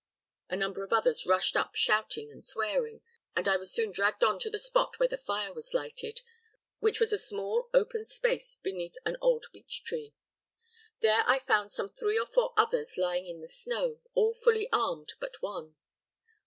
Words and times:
A 0.49 0.55
number 0.55 0.83
of 0.83 0.91
others 0.91 1.27
rushed 1.27 1.55
up 1.55 1.75
shouting 1.75 2.31
and 2.31 2.43
swearing, 2.43 3.03
and 3.35 3.47
I 3.47 3.55
was 3.57 3.71
soon 3.71 3.91
dragged 3.91 4.23
on 4.23 4.39
to 4.39 4.49
the 4.49 4.57
spot 4.57 4.97
where 4.97 5.07
the 5.07 5.15
fire 5.15 5.53
was 5.53 5.75
lighted, 5.75 6.23
which 6.79 6.99
was 6.99 7.13
a 7.13 7.19
small 7.19 7.69
open 7.71 8.03
space 8.03 8.55
beneath 8.55 8.97
an 9.05 9.15
old 9.21 9.45
beech 9.53 9.83
tree. 9.83 10.15
There 11.01 11.21
I 11.27 11.37
found 11.37 11.71
some 11.71 11.89
three 11.89 12.17
or 12.17 12.25
four 12.25 12.51
others 12.57 12.97
lying 12.97 13.27
on 13.27 13.41
the 13.41 13.47
snow, 13.47 14.01
all 14.15 14.33
fully 14.33 14.67
armed 14.71 15.13
but 15.19 15.39
one. 15.43 15.75